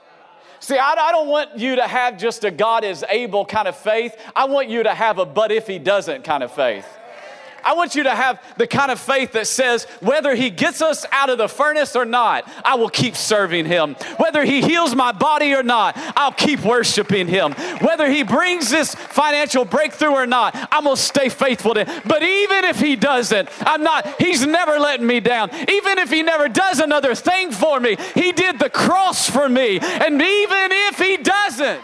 [0.60, 3.76] See, I, I, don't want you to have just a God is able kind of
[3.76, 4.16] faith.
[4.34, 6.97] I want you to have a but if he doesn't kind of faith.
[7.68, 11.04] I want you to have the kind of faith that says, whether He gets us
[11.12, 13.94] out of the furnace or not, I will keep serving Him.
[14.16, 17.52] Whether He heals my body or not, I'll keep worshiping Him.
[17.82, 22.02] Whether He brings this financial breakthrough or not, I'm going to stay faithful to Him.
[22.06, 25.50] But even if He doesn't, I'm not, He's never letting me down.
[25.68, 29.78] Even if He never does another thing for me, He did the cross for me.
[29.78, 31.82] And even if He doesn't,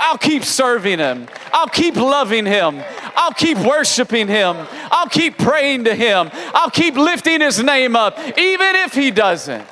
[0.00, 1.28] I'll keep serving Him.
[1.52, 2.82] I'll keep loving Him.
[3.16, 4.56] I'll keep worshiping Him.
[4.90, 6.30] I'll keep praying to Him.
[6.52, 9.66] I'll keep lifting His name up, even if He doesn't.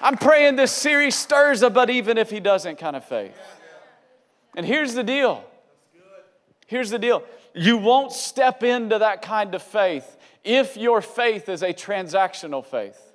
[0.00, 3.36] I'm praying this series stirs a but even if He doesn't kind of faith.
[4.56, 5.44] And here's the deal.
[6.66, 7.22] Here's the deal.
[7.54, 13.07] You won't step into that kind of faith if your faith is a transactional faith.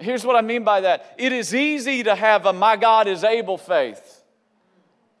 [0.00, 3.24] Here's what I mean by that it is easy to have a my God is
[3.24, 4.22] able faith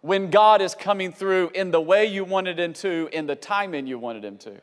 [0.00, 3.86] when God is coming through in the way you wanted Him to, in the timing
[3.86, 4.60] you wanted Him to.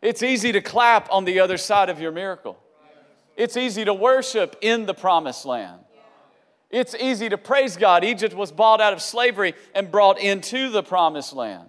[0.00, 2.58] It's easy to clap on the other side of your miracle.
[3.36, 5.80] It's easy to worship in the promised land.
[6.70, 8.04] It's easy to praise God.
[8.04, 11.68] Egypt was bought out of slavery and brought into the promised land.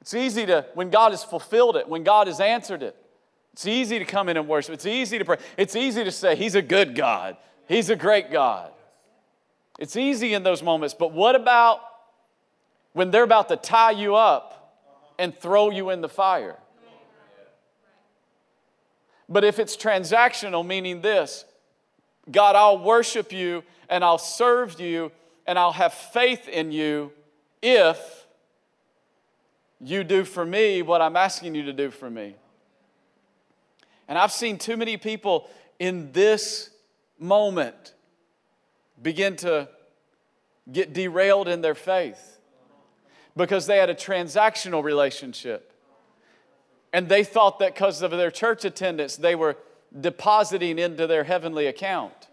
[0.00, 2.96] It's easy to, when God has fulfilled it, when God has answered it,
[3.60, 4.72] it's easy to come in and worship.
[4.72, 5.36] It's easy to pray.
[5.58, 7.36] It's easy to say, He's a good God.
[7.68, 8.72] He's a great God.
[9.78, 11.80] It's easy in those moments, but what about
[12.94, 14.78] when they're about to tie you up
[15.18, 16.56] and throw you in the fire?
[19.28, 21.44] But if it's transactional, meaning this
[22.30, 25.12] God, I'll worship you and I'll serve you
[25.46, 27.12] and I'll have faith in you
[27.60, 28.26] if
[29.82, 32.36] you do for me what I'm asking you to do for me.
[34.10, 36.70] And I've seen too many people in this
[37.20, 37.94] moment
[39.00, 39.68] begin to
[40.70, 42.40] get derailed in their faith
[43.36, 45.72] because they had a transactional relationship.
[46.92, 49.56] And they thought that because of their church attendance, they were
[49.98, 52.28] depositing into their heavenly account.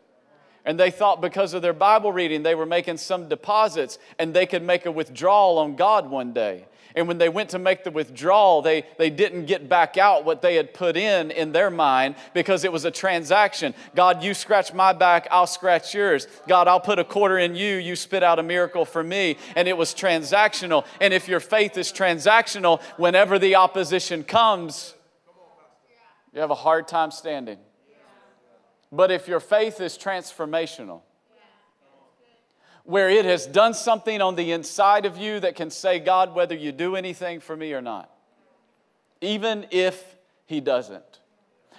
[0.65, 4.47] And they thought because of their Bible reading, they were making some deposits and they
[4.47, 6.65] could make a withdrawal on God one day.
[6.97, 10.41] And when they went to make the withdrawal, they, they didn't get back out what
[10.41, 13.75] they had put in in their mind because it was a transaction.
[13.93, 16.25] God, you scratch my back, I'll scratch yours.
[16.47, 19.37] God, I'll put a quarter in you, you spit out a miracle for me.
[19.55, 20.87] And it was transactional.
[20.99, 24.95] And if your faith is transactional, whenever the opposition comes,
[26.33, 27.59] you have a hard time standing.
[28.91, 31.01] But if your faith is transformational,
[32.87, 36.55] where it has done something on the inside of you that can say, God, whether
[36.55, 38.09] you do anything for me or not,
[39.19, 41.03] even if He doesn't.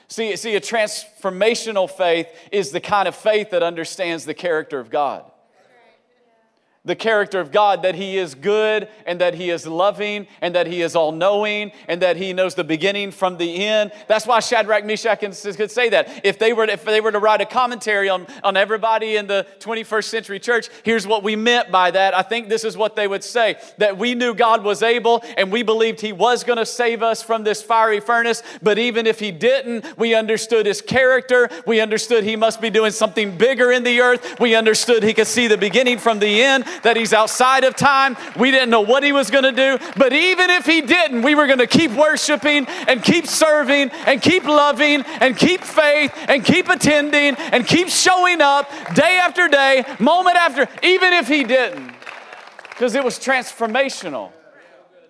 [0.07, 4.91] See, see, a transformational faith is the kind of faith that understands the character of
[4.91, 5.25] God.
[6.89, 10.67] The character of God, that He is good and that He is loving and that
[10.67, 13.93] He is all knowing and that He knows the beginning from the end.
[14.09, 16.23] That's why Shadrach, Meshach, and could say that.
[16.25, 19.27] If they were to, if they were to write a commentary on, on everybody in
[19.27, 22.15] the 21st century church, here's what we meant by that.
[22.15, 25.53] I think this is what they would say that we knew God was able and
[25.53, 29.21] we believed He was going to save us from this fiery furnace, but even if
[29.21, 31.51] He didn't, we understood His character.
[31.67, 34.41] We understood He must be doing something bigger in the earth.
[34.41, 38.17] We understood He could see the beginning from the end that He's outside of time.
[38.37, 39.79] We didn't know what He was going to do.
[39.97, 44.21] But even if He didn't, we were going to keep worshiping and keep serving and
[44.21, 49.85] keep loving and keep faith and keep attending and keep showing up day after day,
[49.99, 51.93] moment after, even if He didn't.
[52.69, 54.31] Because it was transformational,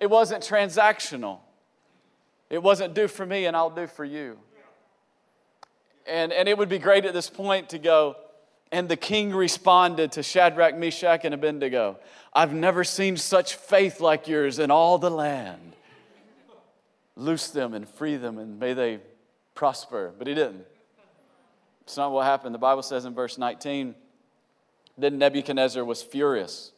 [0.00, 1.40] it wasn't transactional.
[2.50, 4.38] It wasn't do for me and I'll do for you.
[6.06, 8.16] And, and it would be great at this point to go,
[8.70, 11.98] and the king responded to Shadrach, Meshach, and Abednego
[12.32, 15.74] I've never seen such faith like yours in all the land.
[17.16, 19.00] Loose them and free them, and may they
[19.54, 20.12] prosper.
[20.16, 20.64] But he didn't.
[21.82, 22.54] It's not what happened.
[22.54, 23.94] The Bible says in verse 19
[24.98, 26.72] then Nebuchadnezzar was furious.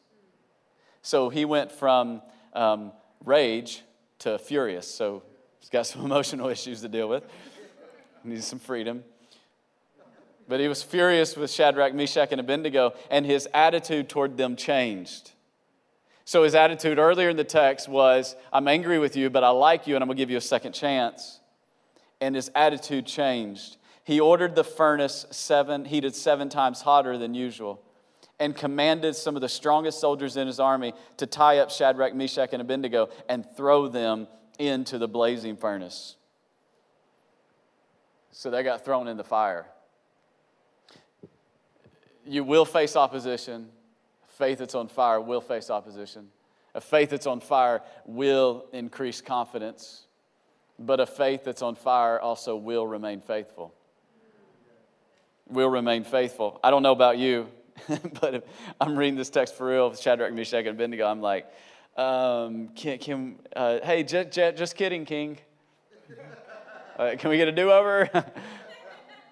[1.02, 2.20] So he went from
[2.52, 2.92] um,
[3.24, 3.82] rage
[4.20, 4.86] to furious.
[4.86, 5.22] So
[5.58, 7.24] he's got some emotional issues to deal with,
[8.22, 9.02] needs some freedom.
[10.50, 15.30] But he was furious with Shadrach, Meshach, and Abednego, and his attitude toward them changed.
[16.24, 19.86] So his attitude earlier in the text was, I'm angry with you, but I like
[19.86, 21.38] you, and I'm going to give you a second chance.
[22.20, 23.76] And his attitude changed.
[24.02, 27.80] He ordered the furnace seven, heated seven times hotter than usual,
[28.40, 32.48] and commanded some of the strongest soldiers in his army to tie up Shadrach, Meshach,
[32.52, 34.26] and Abednego and throw them
[34.58, 36.16] into the blazing furnace.
[38.32, 39.66] So they got thrown in the fire
[42.26, 43.68] you will face opposition.
[44.28, 46.28] Faith that's on fire will face opposition.
[46.74, 50.06] A faith that's on fire will increase confidence,
[50.78, 53.74] but a faith that's on fire also will remain faithful.
[55.48, 56.60] Will remain faithful.
[56.62, 57.48] I don't know about you,
[58.20, 58.44] but if
[58.80, 61.52] I'm reading this text for real, Shadrach, Meshach, and Abednego, I'm like,
[61.96, 65.38] um, can, can uh, hey, j- j- just kidding, King.
[66.98, 68.10] Uh, can we get a do over?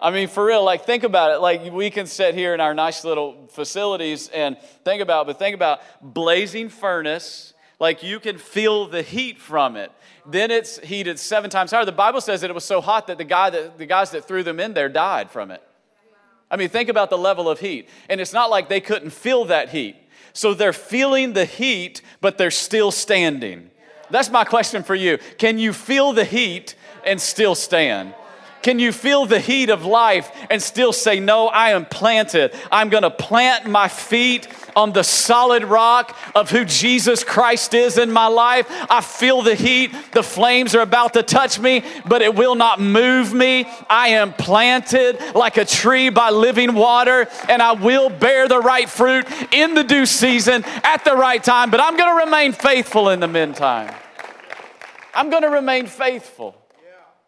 [0.01, 1.39] I mean, for real, like, think about it.
[1.39, 5.55] Like, we can sit here in our nice little facilities and think about, but think
[5.55, 7.53] about blazing furnace.
[7.79, 9.91] Like, you can feel the heat from it.
[10.25, 11.83] Then it's heated seven times higher.
[11.83, 14.25] The Bible says that it was so hot that the, guy that the guys that
[14.25, 15.61] threw them in there died from it.
[16.49, 17.89] I mean, think about the level of heat.
[18.07, 19.97] And it's not like they couldn't feel that heat.
[20.31, 23.69] So they're feeling the heat, but they're still standing.
[24.09, 25.19] That's my question for you.
[25.37, 28.13] Can you feel the heat and still stand?
[28.61, 32.53] Can you feel the heat of life and still say, No, I am planted?
[32.71, 38.11] I'm to plant my feet on the solid rock of who Jesus Christ is in
[38.11, 38.65] my life.
[38.89, 39.91] I feel the heat.
[40.11, 43.65] The flames are about to touch me, but it will not move me.
[43.89, 48.89] I am planted like a tree by living water, and I will bear the right
[48.89, 53.19] fruit in the due season at the right time, but I'm to remain faithful in
[53.19, 53.93] the meantime.
[55.13, 56.58] I'm to remain faithful.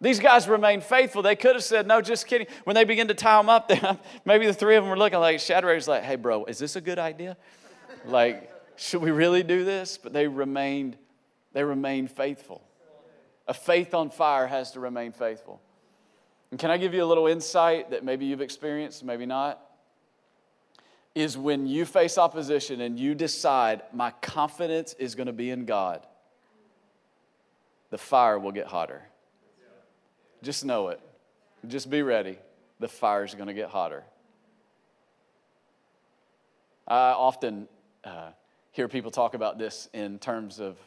[0.02, 1.22] These guys remained faithful.
[1.22, 2.48] They could have said, no, just kidding.
[2.64, 3.72] When they begin to tie them up,
[4.26, 6.82] maybe the three of them were looking like Shadrach's like, hey, bro, is this a
[6.82, 7.38] good idea?
[8.06, 10.00] like, should we really do this?
[10.00, 10.98] But they remained,
[11.54, 12.64] they remained faithful.
[13.48, 15.62] A faith on fire has to remain faithful.
[16.50, 19.62] And can I give you a little insight that maybe you've experienced, maybe not?
[21.14, 25.66] Is when you face opposition and you decide, my confidence is going to be in
[25.66, 26.08] God,
[27.92, 29.04] the fire will get hotter.
[30.44, 31.00] Just know it.
[31.68, 32.38] Just be ready.
[32.80, 34.04] The fire's going to get hotter.
[36.88, 37.68] I often
[38.04, 38.32] uh,
[38.72, 40.78] hear people talk about this in terms of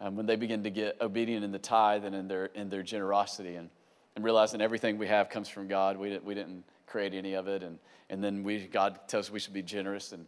[0.00, 2.82] um, when they begin to get obedient in the tithe and in their, in their
[2.82, 3.70] generosity and,
[4.14, 5.96] and realizing everything we have comes from God.
[5.96, 7.62] We didn't, we didn't create any of it.
[7.62, 7.78] And,
[8.10, 10.26] and then we, God tells us we should be generous and,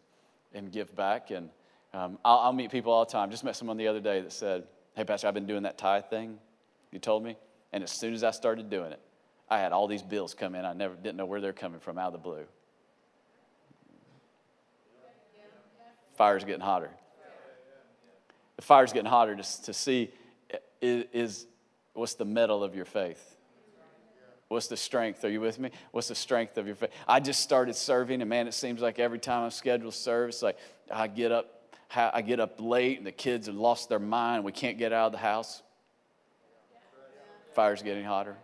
[0.54, 1.30] and give back.
[1.30, 1.50] And
[1.92, 3.30] um, I'll, I'll meet people all the time.
[3.30, 4.64] Just met someone the other day that said,
[4.94, 6.38] Hey, Pastor, I've been doing that tithe thing
[6.90, 7.36] you told me.
[7.72, 9.00] And as soon as I started doing it,
[9.50, 10.64] I had all these bills come in.
[10.64, 12.44] I never didn't know where they're coming from out of the blue.
[16.16, 16.90] Fire's getting hotter.
[18.57, 20.11] The fire's getting hotter to, to see
[20.81, 21.46] is, is
[21.94, 23.37] what's the metal of your faith.
[24.48, 25.24] What's the strength?
[25.24, 25.70] Are you with me?
[25.92, 26.90] What's the strength of your faith?
[27.07, 30.57] I just started serving, and man, it seems like every time I'm scheduled service, like
[30.90, 34.44] I get up, I get up late, and the kids have lost their mind.
[34.44, 35.62] We can't get out of the house
[37.55, 38.37] fire's getting hotter.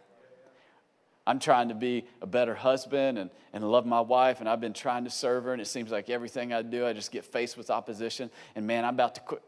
[1.26, 4.74] I'm trying to be a better husband and, and love my wife, and I've been
[4.74, 7.56] trying to serve her, and it seems like everything I do, I just get faced
[7.56, 9.42] with opposition, and man, I'm about to quit.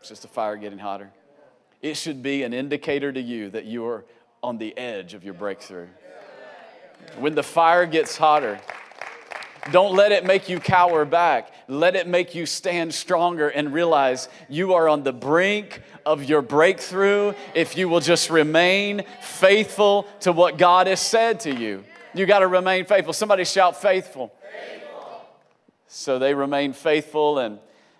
[0.00, 1.10] It's just a fire getting hotter.
[1.80, 4.04] It should be an indicator to you that you are
[4.42, 5.86] on the edge of your breakthrough.
[7.18, 8.60] When the fire gets hotter,
[9.72, 11.52] don't let it make you cower back.
[11.68, 16.42] Let it make you stand stronger and realize you are on the brink of your
[16.42, 21.84] breakthrough if you will just remain faithful to what God has said to you.
[22.14, 23.12] You got to remain faithful.
[23.12, 24.32] Somebody shout faithful.
[24.40, 25.20] faithful.
[25.86, 27.58] So they remain faithful and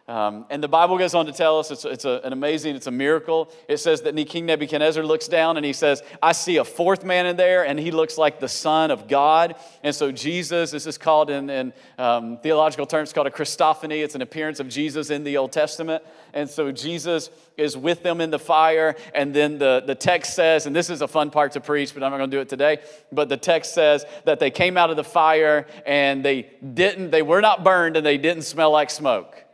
[0.08, 2.86] um, and the Bible goes on to tell us it's, it's a, an amazing, it's
[2.86, 3.52] a miracle.
[3.68, 7.26] It says that King Nebuchadnezzar looks down and he says, I see a fourth man
[7.26, 9.56] in there, and he looks like the Son of God.
[9.82, 14.02] And so Jesus, this is called in, in um, theological terms, called a Christophany.
[14.02, 16.02] It's an appearance of Jesus in the Old Testament.
[16.32, 17.28] And so Jesus
[17.58, 18.96] is with them in the fire.
[19.14, 22.02] And then the, the text says, and this is a fun part to preach, but
[22.02, 22.78] I'm not going to do it today.
[23.12, 27.22] But the text says that they came out of the fire and they didn't, they
[27.22, 29.44] were not burned and they didn't smell like smoke.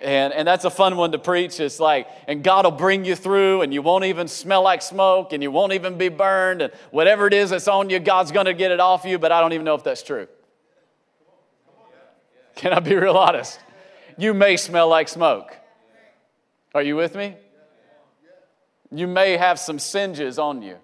[0.00, 1.60] And, and that's a fun one to preach.
[1.60, 5.32] It's like, and God will bring you through, and you won't even smell like smoke,
[5.32, 8.54] and you won't even be burned, and whatever it is that's on you, God's to
[8.54, 10.26] get it off you, but I don't even know if that's true.
[12.56, 13.60] Can I be real honest?
[14.16, 15.56] You may smell like smoke.
[16.74, 17.36] Are you with me?
[18.92, 20.76] You may have some singes on you.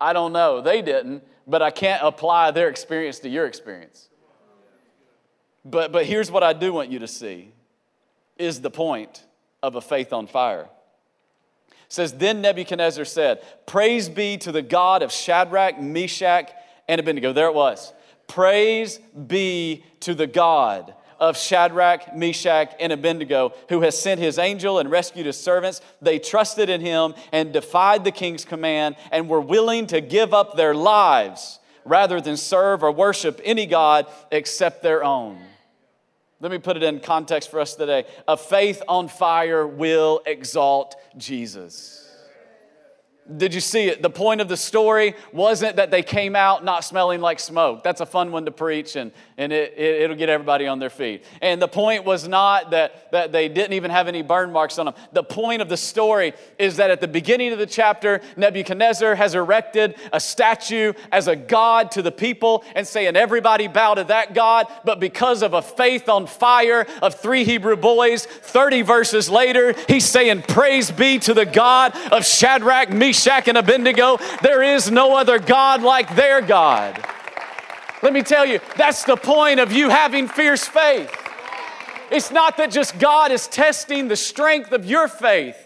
[0.00, 0.60] I don't know.
[0.60, 4.08] They didn't, but I can't apply their experience to your experience.
[5.64, 7.52] But, but here's what I do want you to see
[8.36, 9.24] is the point
[9.62, 10.68] of a faith on fire.
[11.70, 16.50] It says, Then Nebuchadnezzar said, Praise be to the God of Shadrach, Meshach,
[16.88, 17.32] and Abednego.
[17.32, 17.92] There it was.
[18.26, 24.78] Praise be to the God of Shadrach, Meshach, and Abednego, who has sent his angel
[24.78, 25.80] and rescued his servants.
[26.02, 30.56] They trusted in him and defied the king's command and were willing to give up
[30.56, 35.38] their lives rather than serve or worship any God except their own.
[36.40, 38.04] Let me put it in context for us today.
[38.28, 42.03] A faith on fire will exalt Jesus.
[43.38, 44.02] Did you see it?
[44.02, 47.82] The point of the story wasn't that they came out not smelling like smoke.
[47.82, 50.90] That's a fun one to preach, and, and it, it, will get everybody on their
[50.90, 51.24] feet.
[51.40, 54.84] And the point was not that, that they didn't even have any burn marks on
[54.84, 54.94] them.
[55.14, 59.34] The point of the story is that at the beginning of the chapter, Nebuchadnezzar has
[59.34, 64.34] erected a statue as a god to the people and saying, Everybody bow to that
[64.34, 64.66] God.
[64.84, 70.04] But because of a faith on fire of three Hebrew boys, 30 verses later, he's
[70.04, 74.18] saying, Praise be to the God of Shadrach, Meshach, Meshach, and Abednego.
[74.42, 77.00] There is no other God like their God.
[78.02, 81.14] Let me tell you, that's the point of you having fierce faith.
[82.10, 85.63] It's not that just God is testing the strength of your faith,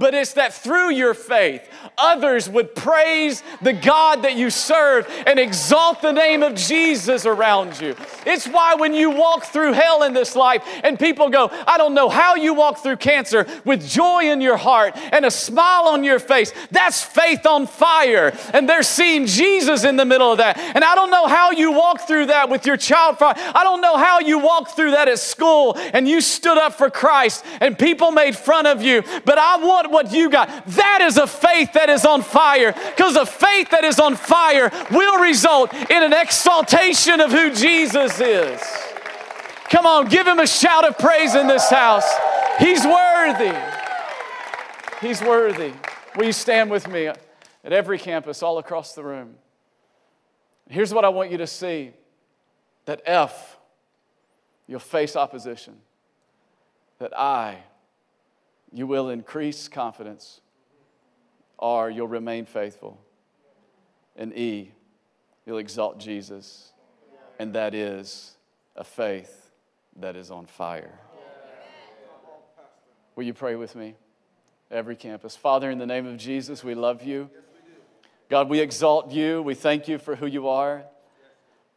[0.00, 5.38] but it's that through your faith, others would praise the God that you serve and
[5.38, 7.94] exalt the name of Jesus around you.
[8.26, 11.94] It's why when you walk through hell in this life and people go, I don't
[11.94, 16.02] know how you walk through cancer with joy in your heart and a smile on
[16.02, 18.32] your face, that's faith on fire.
[18.54, 20.56] And they're seeing Jesus in the middle of that.
[20.58, 23.18] And I don't know how you walk through that with your child.
[23.20, 26.88] I don't know how you walk through that at school and you stood up for
[26.88, 30.66] Christ and people made fun of you, but I want what you got.
[30.66, 34.70] That is a faith that is on fire because a faith that is on fire
[34.90, 38.60] will result in an exaltation of who Jesus is.
[39.70, 42.08] Come on, give him a shout of praise in this house.
[42.58, 43.56] He's worthy.
[45.00, 45.72] He's worthy.
[46.16, 47.18] Will you stand with me at
[47.64, 49.36] every campus all across the room?
[50.68, 51.92] Here's what I want you to see
[52.84, 53.56] that F,
[54.66, 55.76] you'll face opposition.
[56.98, 57.58] That I,
[58.72, 60.40] you will increase confidence
[61.58, 63.00] or you'll remain faithful.
[64.16, 64.72] And E,
[65.46, 66.72] you'll exalt Jesus.
[67.38, 68.36] And that is
[68.76, 69.50] a faith
[69.96, 70.98] that is on fire.
[73.16, 73.94] Will you pray with me?
[74.70, 75.36] Every campus.
[75.36, 77.28] Father, in the name of Jesus, we love you.
[78.28, 79.42] God, we exalt you.
[79.42, 80.84] We thank you for who you are.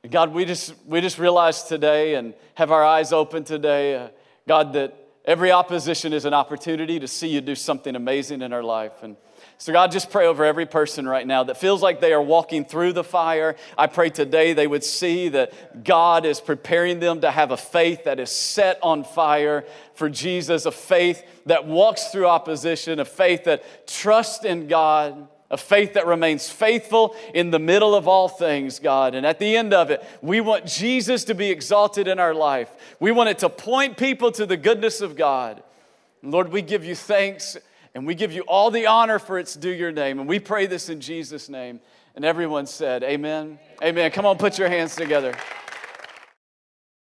[0.10, 4.10] God, we just, we just realize today and have our eyes open today, uh,
[4.48, 8.64] God, that every opposition is an opportunity to see you do something amazing in our
[8.64, 9.04] life.
[9.04, 9.16] And
[9.58, 12.66] so, God, just pray over every person right now that feels like they are walking
[12.66, 13.56] through the fire.
[13.78, 18.06] I pray today they would see that God is preparing them to have a faith
[18.06, 23.46] that is set on fire for Jesus, a faith that walks through opposition, a faith
[23.46, 25.28] that trusts in God.
[25.54, 29.14] A faith that remains faithful in the middle of all things, God.
[29.14, 32.72] And at the end of it, we want Jesus to be exalted in our life.
[33.00, 35.62] We want it to point people to the goodness of God.
[36.24, 37.56] Lord, we give you thanks
[37.96, 40.20] And we give you all the honor for its due your name.
[40.20, 41.80] And we pray this in Jesus' name.
[42.16, 43.60] And everyone said, Amen.
[43.84, 44.12] Amen.
[44.12, 45.36] Come on, put your hands together.